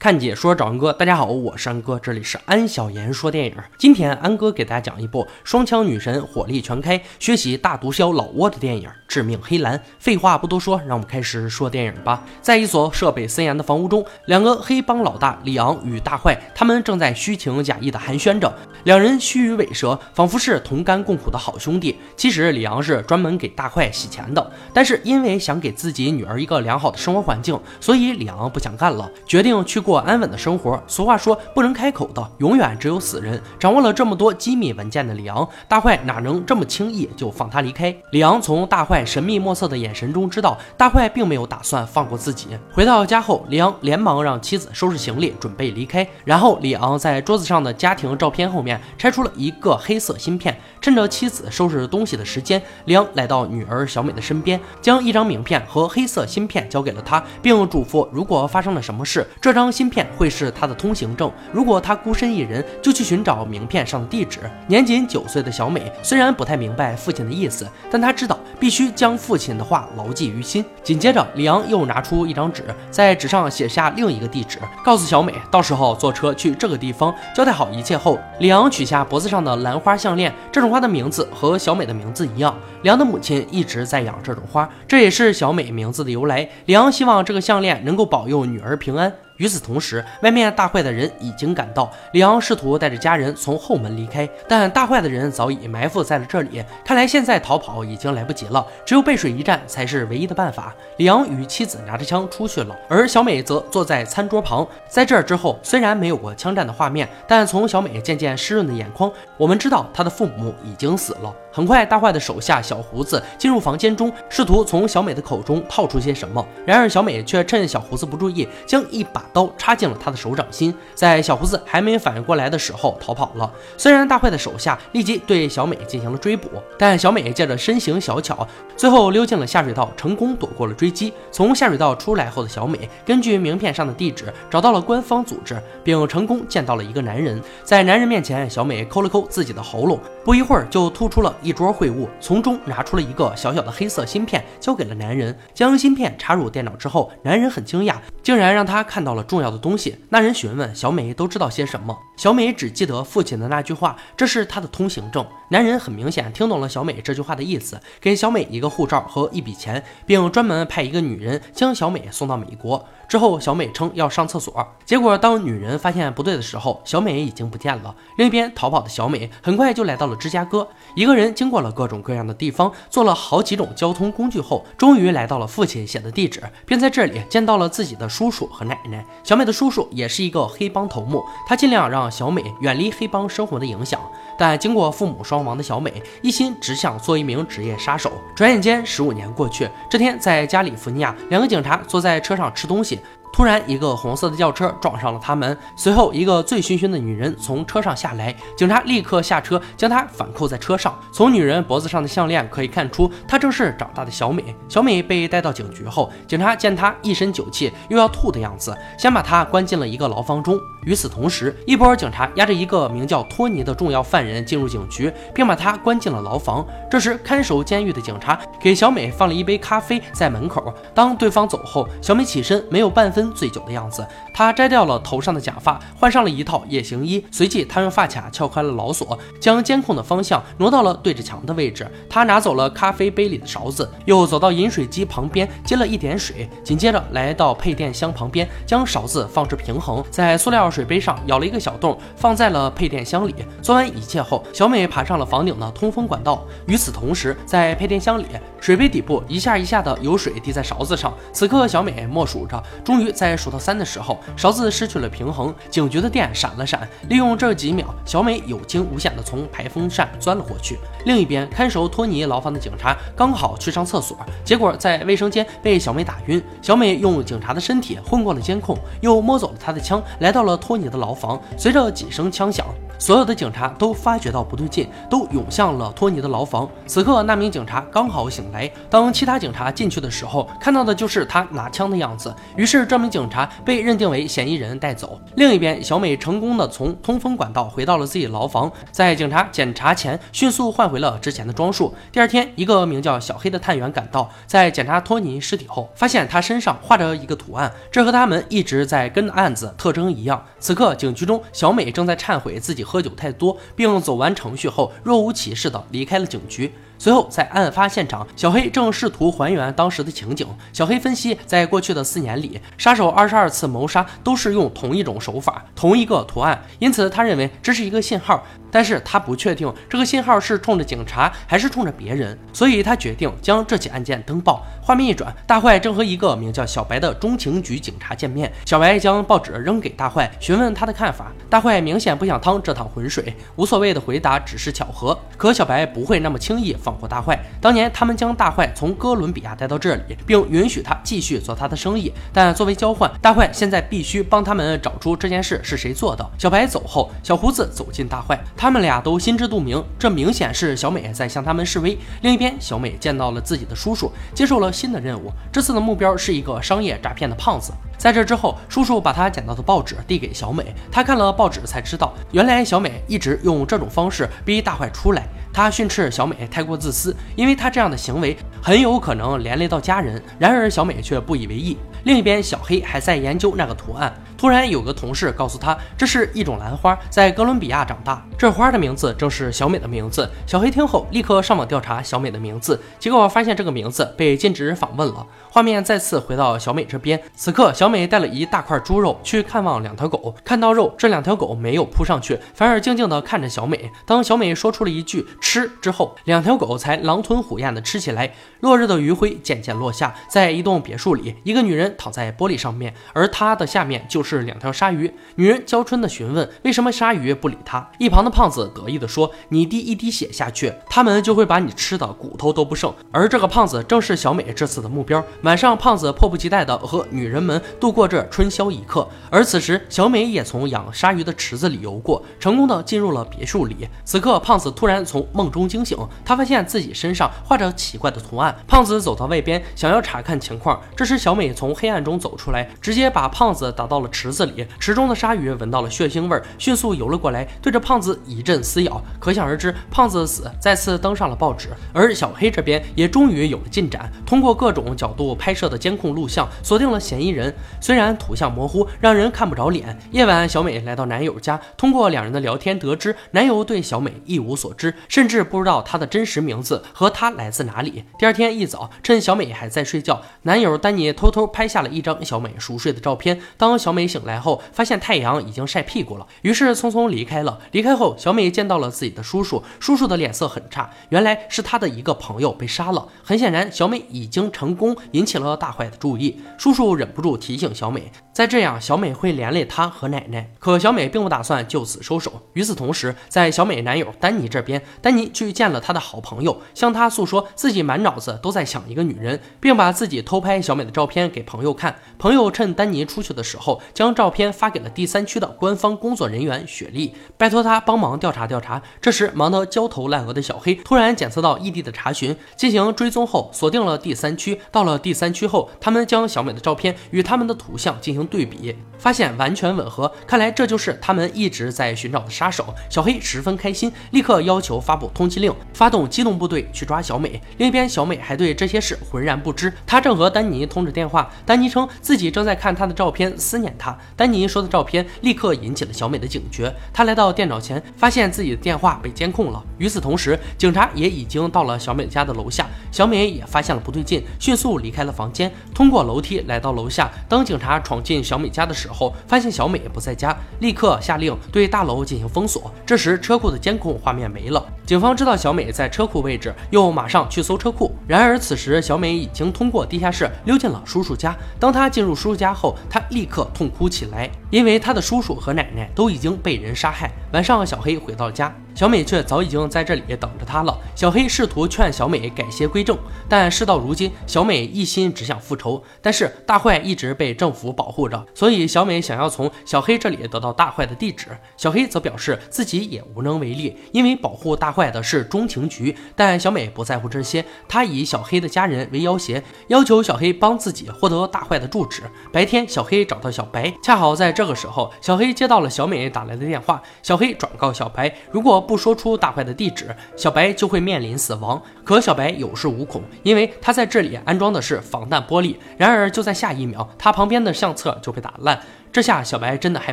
[0.00, 3.54] 看解说找安哥，大家好，我是安哥，这里是安小言说电影。
[3.76, 9.76] 今天安哥给大家讲一部双枪女神火力全开，学习大毒枭老挝的电影《致命黑蓝》。
[9.98, 12.24] 废话不多说，让我们开始说电影吧。
[12.40, 18.50] 在一所设备森严的房屋中，两个黑帮老大李昂与大坏，他们正在虚情假意的寒暄着。
[18.84, 21.98] 两人虚与委蛇，仿佛是同甘共苦的好兄弟。
[22.16, 29.78] 其实李昂是专门给大坏洗钱的，但是因为想给自己女儿一个良好的生活环境，所以李昂不想干了，决定去。
[29.89, 30.80] 过过安稳的生活。
[30.86, 33.42] 俗话说，不能开口的，永远只有死人。
[33.58, 37.92] 掌握了这么多机密文件的李昂，大坏哪能这么轻易就放他离开？
[38.12, 42.46] 李昂从大坏神秘莫测的眼神中知道，大坏并没有打算放过自己。
[42.72, 46.06] 回到家后，李昂连忙让妻子收拾行李，准备离开。
[46.24, 50.56] 然后，李昂在桌子上的家庭照片后面拆出了一个黑色芯片。
[50.80, 59.70] 趁着妻子收拾东西的时间，李昂来到女儿小美的身边，将一张名片和黑色芯片交给了她，并嘱咐：如果发生了什么事，这张。
[59.80, 61.32] 芯片会是他的通行证。
[61.50, 64.40] 如果他孤身一人，就去寻找名片上的地址。
[64.66, 70.62] 年仅九岁的小美虽然不太明白父亲的意思，但她知道必须将父亲的话牢记于心。
[70.82, 77.14] 紧接着，李昂又拿出一张纸，在纸上写下另一个地址，告诉小美，到时候坐车去这个地方。
[77.34, 80.30] 交代好一切后，李昂取下脖子上的兰花项链。
[80.52, 86.46] 这种花的名字和小美的名字一样，李昂的母亲一直在养这种花，这也是小美名字的由来。
[86.66, 89.10] 李昂希望这个项链能够保佑女儿平安。
[89.40, 91.90] 与此同时，外面大坏的人已经赶到。
[92.12, 96.62] 李昂试图带着家人从后门离开，但大坏的人早已埋伏在了这里。
[96.84, 100.74] 看来现在逃跑已经来不及了，只有背水一战才是唯一的办法。
[100.98, 104.68] 李昂与妻子拿着枪出去了，而小美则坐在餐桌旁。
[104.86, 111.34] 在这之后，虽然没有过枪战的画面，但从小美渐渐湿润的眼眶，我们知道她的父母已经死了。
[111.50, 116.46] 很快，大坏的手下小胡子进入房间中，试图从小美的口中套出些什么。
[116.66, 123.50] 然而，小美却趁小胡子不注意，将一把刀插进了他的手掌心，在小胡子还没反应过来的时候逃跑了。
[123.76, 128.46] 虽然大坏的手下立即对小美进行了追捕，但小美借着身形小巧，
[128.76, 131.12] 最后溜进了下水道，成功躲过了追击。
[131.30, 137.40] 从下水道出来后的小美，根据名片上的地址找到了官方组织，并成功见到了一个男人。
[137.64, 141.34] 在男人面前，小美抠了抠自己的喉咙，不一会儿就吐出了。
[141.42, 145.36] 一桌秽物，从中拿出了一个小小的黑色芯片，交给了男人。
[145.54, 149.96] 将芯片插入电脑之后，男人很惊讶，竟然让他看到了重要的东西。
[150.08, 155.26] 那人询问小美都知道些什么，小美只记得父亲的那句话，这是他的通行证。
[155.50, 162.84] 男人很明显听懂了小美这句话的意思，给小美一个护照和一笔钱，并专门派一个女人将小美送到美国。
[163.08, 167.94] 之后，小美称要上厕所，结果当女人发现不对的时候，小美已经不见了。
[168.16, 179.04] 另一边逃跑的小美很快就来到了芝加哥，一个人经过了各种各样的地方，坐了好几种交通工具后，终于来到了父亲写的地址，并在这里见到了自己的叔叔和奶奶。
[179.22, 184.00] 小美的叔叔也是一个黑帮头目，他尽量让小美远离黑帮生活的影响，
[184.38, 188.12] 但经过父母双亡的小美，一心只想做一名职业杀手。
[188.34, 192.98] 转眼间，十五年过去，这天在加利福尼亚，两个警察坐在车上吃东西。
[193.32, 195.56] 突然，一个红色的轿车撞上了他们。
[195.76, 200.94] 随后，一个醉醺醺的女人从车上下来，警察立刻下车将她反扣在车上。
[201.12, 204.54] 从女人脖子上的项链可以看出，她正是长大的小美。
[204.68, 210.58] 小美被带到警局后，警察见她一身酒气，又要吐的样子，先把她关进了一个牢房中。
[210.84, 216.66] 与此同时，一波警察押着一个名叫托尼的重要犯人进入警局，并把他关进了牢房。
[216.90, 220.72] 这时，看守监狱的警察给小美放了一杯咖啡在门口。
[220.94, 224.06] 当对方走后，小美起身，没有半分醉酒的样子。
[224.32, 227.22] 他摘掉了头上的假发，换上了一套夜行衣。
[227.30, 231.86] 随即，他用发卡撬开了牢锁，将监控的方向挪到了对着墙的位置。
[232.08, 240.60] 他拿走了咖啡杯里的勺子，又走到饮水机旁边接了一点水，紧接着来到配电箱旁边，将勺子放置平衡，在塑料。
[240.70, 243.34] 水杯上咬了一个小洞，放在了配电箱里。
[243.60, 246.46] 做完一切后，小美爬上了房顶的通风管道。
[246.66, 248.26] 与此同时，在配电箱里，
[248.60, 251.12] 水杯底部一下一下的有水滴在勺子上。
[251.32, 256.88] 此刻，小美默数着，终于在数到三的时候，勺子失去了平衡，警局的电闪了闪。
[257.08, 260.78] 利用这几秒，小美有惊无险的从排风扇钻了过去。
[261.06, 266.40] 另一边，看守托尼牢房的警察刚好去上厕所，结果在卫生间被小美打晕。
[266.62, 270.60] 小美用警察的身体混过了监控，又摸走了他的枪，来到了。
[270.60, 272.66] 托尼的牢房，随着几声枪响，
[273.00, 276.68] 所有的警察都发觉到不对劲，都涌向了托尼的牢房。
[276.86, 278.70] 此刻，那名警察刚好醒来。
[278.90, 282.32] 当其他警察进去的时候，看到的就是他拿枪的样子。
[282.56, 285.18] 于是，这名警察被认定为嫌疑人带走。
[285.36, 291.94] 另一边，小美成功的从通风管道回到了自己牢房，在警察检查前迅速换回了之前的装束。
[292.12, 300.44] 第二天，一个名叫小黑的探员赶到，在检查托尼尸体后，发现他身上画着一个图案，这和他们一直在跟的案子特征一样。
[300.58, 306.72] 此刻，警局中，小美正在忏悔自己喝酒太多，并走完程序后若无其事的离开了警局。
[306.98, 310.46] 随后，在案发现场，小黑正试图还原当时的情景。
[310.70, 318.44] 小黑分析，在过去的四年里，杀手二十二次谋杀都是用同一种手法、同一个图案，因此他认为这是一个信号。
[318.70, 324.64] 但是他不确定这个信号是冲着警察还是冲着别人，所以他决定将这起案件登报。
[324.82, 328.50] 画面一转，大坏正和一个名叫小白的中情局警察见面。
[328.64, 331.30] 小白将报纸扔给大坏，询问他的看法。
[331.48, 335.16] 大坏明显不想趟这趟浑水，无所谓的回答只是巧合。
[335.36, 337.38] 可小白不会那么轻易放过大坏。
[337.60, 346.28] 当年他们将大坏从哥伦比亚带到这里，并允许他继续做他的生意，但作为交换，大坏现在必须帮他们找出这件事是谁做的。
[346.38, 348.38] 小白走后，小胡子走进大坏。
[348.60, 351.96] 他们俩都心知肚明，这明显是小美在向他们示威。
[352.20, 355.32] 另一边，小美见到了自己的叔叔，接受了新的任务。
[355.50, 357.72] 这次的目标是一个商业诈骗的胖子。
[357.96, 365.26] 在这之后，叔叔把他捡到的报纸递给小美，他看了报纸才知道，原来小美一直用这种方式逼大坏出来。
[365.54, 370.22] 他训斥小美太过自私，因为他这样的行为很有可能连累到家人。
[370.38, 371.78] 然而小美却不以为意。
[372.04, 374.14] 另一边，小黑还在研究那个图案。
[374.40, 378.26] 突然，有个同事告诉他，这是一种兰花，在哥伦比亚长大。
[378.38, 380.26] 这花的名字正是小美的名字。
[380.46, 385.26] 小黑听后，立刻上网调查小美的名字，结果发现这个名字被禁止访问了。
[385.50, 390.34] 画面再次回到小美这边，此刻小美带了一大块猪肉去看望两条狗。
[390.42, 393.92] 看到肉，这两条狗没有扑上去，反而静静地看着小美。
[394.06, 398.32] 当小美说出了一句“吃”之后，两条狗才狼吞虎咽地吃起来。
[398.60, 404.29] 落日的余晖渐渐落下，在一栋别墅里，一个女人躺在玻璃上面，而她的下面就是。
[404.30, 405.12] 是两条鲨鱼。
[405.34, 415.22] 女人娇嗔的询问：“为什么鲨鱼不理她？”一旁的胖子得意的说：“你滴一滴血下去，他们就会把你吃的骨头都不剩。”而这个胖子正是小美这次的目标。
[415.42, 419.08] 晚上，胖子迫不及待的和女人们度过这春宵一刻。
[419.30, 423.88] 而此时，小美也从养鲨鱼的池子里游过，成功的进入了别墅里。
[424.04, 428.54] 此刻，胖子突然从梦中惊醒，他发现自己身上画着奇怪的图案。
[428.68, 430.80] 胖子走到外边，想要查看情况。
[430.94, 434.08] 这时，小美从黑暗中走出来，直接把胖子打到了。
[434.10, 439.02] 池池子里，池中的鲨鱼闻到了血腥味，迅速游了过来，对着胖子一阵撕咬。
[439.18, 441.70] 可想而知，胖子的死再次登上了报纸。
[441.94, 447.54] 而小黑这边也终于有了进展，通过各种角度拍摄的监控录像，锁定了嫌疑人。
[447.80, 449.98] 虽然图像模糊，让人看不着脸。
[450.10, 458.04] 夜晚，小美来到男友家，通过两人的聊天得知，男友对小美一无所知，甚至不知道她的真实名字和她来自哪里。
[458.18, 463.40] 第二天一早，趁小美还在睡觉，男友丹尼偷偷拍下了一张小美熟睡的照片。
[463.56, 467.60] 当小美醒来后，发现太阳已经晒屁股了，于是匆匆离开了。
[467.70, 473.06] 离开后，小美见到了自己的叔叔，叔叔的脸色很差，原来是他的一个朋友被杀了。
[473.22, 476.40] 很显然，小美已经成功引起了大坏的注意。
[476.58, 480.50] 叔叔忍不住提醒小美，再这样，小美会连累他和奶奶。
[480.58, 482.42] 可小美并不打算就此收手。
[482.54, 491.96] 与此同时，在小美男友丹尼这边，丹尼去见了他的好朋友，向他诉说自己满脑子都在想一个女人，并把自己偷拍小美的照片给朋友看。
[492.18, 493.80] 朋友趁丹尼出去的时候。
[494.00, 498.80] 将照片发给了第三区的官方工作人员雪莉，拜托他帮忙调查调查。
[498.98, 504.58] 这时忙得焦头烂额的小黑突然检测到异地的查询，进行追踪后锁定了第三区。
[504.72, 510.10] 到了第三区后，他们将小美的照片与他们的图像进行对比，发现完全吻合。
[510.26, 512.74] 看来这就是他们一直在寻找的杀手。
[512.88, 517.38] 小黑十分开心，立刻要求发布通缉令，发动机动部队去抓小美。
[517.58, 521.30] 另一边，小美还对这些事浑然不知，她正和丹尼通着电话。
[521.44, 523.76] 丹尼称自己正在看他的照片，思念
[524.16, 529.62] 丹尼说的照片立刻引起了小美的警觉，她来到电脑前，发现自己的电话被监控了。
[529.78, 537.10] 与此同时，警察也已经到了小美家的楼下，小美也发现了不对劲，迅速离开了房间，通过楼梯来到楼下。
[537.28, 542.72] 当警察闯进小美家的时候，发现小美不在家，立刻下令对大楼进行封锁。
[542.84, 547.94] 这时，车库的监控画面没了，警方知道小美在车库位置，又马上去搜车库。
[548.08, 551.32] 然而此时，小美已经通过地下室溜进了叔叔家。
[551.60, 553.88] 当她进入叔叔家后，她立刻痛哭。
[553.88, 557.08] 起来，因为她的叔叔和奶奶都已经被人杀害。
[557.32, 560.74] 晚上，小黑回到了家，小美却早已经在这里等着他了。
[560.94, 562.96] 小黑试图劝小美改邪归正，
[563.28, 565.84] 但事到如今，小美一心只想复仇。
[566.00, 571.26] 但是大坏一直被政府保护着，所以小美想要从小黑这里得到大坏的地址。
[571.58, 575.94] 小黑则表示自己也无能为力，因为保护大坏的是中情局。
[576.16, 582.04] 但小美不在乎这些，她以小黑的家人为要挟，要求小黑帮自己获得大坏的住址。
[582.32, 586.82] 白天，小黑找到小白，恰好在这个时候，小黑接到了小美打来的电话。
[587.02, 591.60] 小黑转告小白，如果不说出大坏的地址，小白就会面临死亡。
[591.82, 595.56] 可小白有恃无恐，因为他在这里安装的是防弹玻璃。
[595.76, 598.60] 然而就在下一秒，他旁边的相册就被打烂。
[598.92, 599.92] 这下小白真的害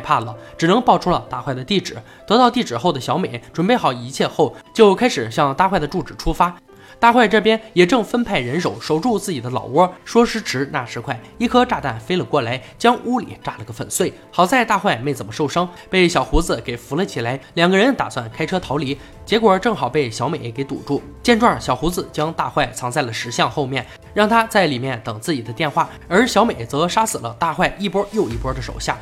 [0.00, 1.96] 怕了，只能报出了大坏的地址。
[2.24, 6.54] 得到地址后的小美准备好一切后，就开始向大坏的住址出发。
[6.98, 14.12] 大坏这边也正分派人手守住自己的老窝，说时迟那时快，一颗炸弹飞了过来，将屋里炸了个粉碎。
[14.30, 17.38] 好在大坏没怎么受伤，被小胡子给扶了起来。
[17.54, 21.02] 两个人打算开车逃离，结果正好被小美给堵住。
[21.22, 28.96] 见状，小胡子将大坏藏在了石像后面，让他在里面等自己的电话，而小美则杀死了大坏一波又一波的手下。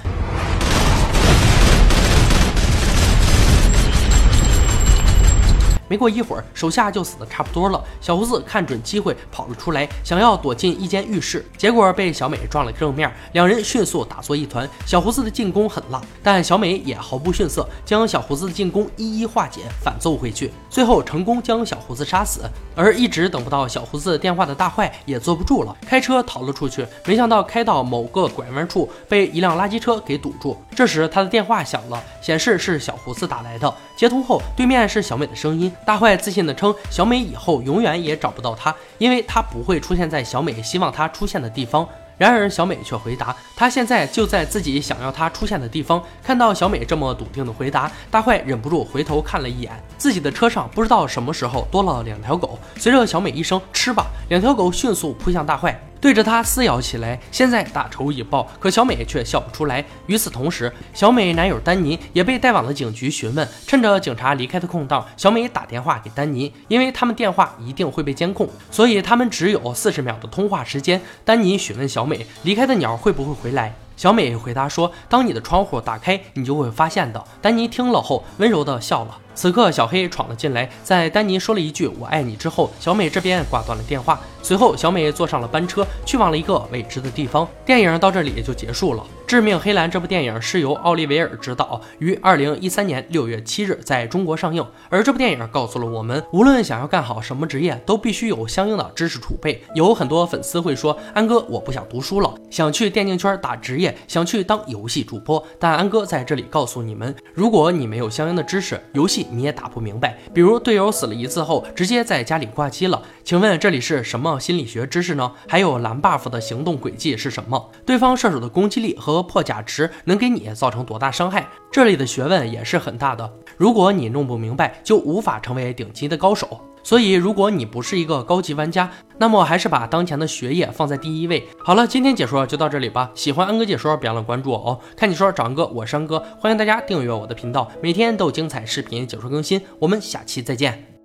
[5.89, 7.83] 没过一会儿，手下就死的差不多了。
[8.01, 14.69] 小胡子看准机会跑了出来，想要躲进一间浴室，结果被小美撞了个正面，两人迅速打作一团。
[14.85, 22.41] 小胡子的进攻很辣，但小美也毫不逊色，将小胡子的进攻一一化解，反揍回去，最后成功将小胡子杀死。
[22.75, 26.87] 而一直等不到小胡子电话的大坏也坐不住了，开车逃了出去。
[27.07, 30.57] 没想到开到某个拐弯处，被一辆垃圾车给堵住。
[30.75, 33.73] 这时他的电话响了，显示是小胡子打来的。
[33.97, 35.73] 接通后，对面是小美的声音。
[35.85, 41.87] 大坏自信地称，小美以后永远也找不到他，因为他不会出现在小美希望他出现的地方。
[42.19, 46.03] 然而小美却回答，她现在就在自己想要她出现的地方。
[46.23, 52.59] 看到小美这么笃定的回答，大坏忍不住回头看了一眼自己的车上，不知道什么时候多了两条狗。
[52.79, 55.79] 随着小美一声“吃吧”，两条狗迅速扑向大坏。
[56.07, 59.85] 对着他撕咬起来，现在大仇已报，可小美却笑不出来。
[60.07, 63.49] 与此同时，小美男友丹尼也被带往了警局询问。
[63.67, 71.03] 趁着警察离开的空档，小美打电话给丹尼，因为他们电话一定会被监控，所以他们只有四十秒的通话时间。
[71.25, 73.75] 丹尼询问小美，离开的鸟会不会回来？
[73.97, 79.19] 小美回答说：“当你的窗户打开，你就会发现的。”丹尼听了后，温柔地笑了。
[79.37, 84.19] 此刻，小黑闯了进来，在丹尼说了一句“我爱你”之后，小美这边挂断了电话。
[84.43, 87.47] 随后，小美坐上了班车，去往了一个未知的地方。
[87.65, 89.03] 电影到这里也就结束了。
[89.27, 94.65] 《致命黑蓝》这部电影是由奥利维尔执导，于二零一三年六月七日在中国上映。
[94.89, 99.61] 而这部电影告诉了我们，无论想要干好什么职业，都必须有相应的知识储备。
[99.75, 110.19] 有很多粉丝会说：“安哥，我不想读书了，想去电竞圈打职业，想去当游戏主播。”但安哥在这里告诉你们，如果你没有相应的知识，游戏你也打不明白。
[110.33, 115.33] 比如队友死了一次后，直接在家里挂机了，请问这里是什么心理学知识呢？
[115.49, 117.71] 还有蓝 buff 的行动轨迹是什么？
[117.85, 121.47] 对方射手的攻击力和破甲值能给你造成多大伤害？
[121.71, 123.31] 这里的学问也是很大的。
[123.57, 126.61] 如果你弄不明白，就无法成为顶级的高手。
[126.87, 128.89] 所以，如果你不是一个高级玩家，
[129.19, 131.45] 那么还是把当前的学业放在第一位。
[131.59, 133.11] 好了，今天解说就到这里吧。
[133.13, 134.79] 喜欢安哥解说，别忘了关注我哦。
[134.97, 139.61] 看解说找安哥，我是安哥，欢迎大家订阅我的频道，每天都有精彩视频解说更新。
[139.81, 140.96] 我们下期再见。